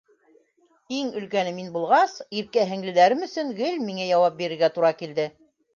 Иң 0.99 1.11
өлкәне 1.19 1.51
мин 1.59 1.69
булғас, 1.77 2.15
иркә 2.41 2.67
һеңлеләрем 2.73 3.25
өсөн 3.29 3.53
гел 3.63 3.81
миңә 3.87 4.13
яуап 4.13 4.43
бирергә 4.45 4.77
тура 4.79 4.97
килде. 5.05 5.33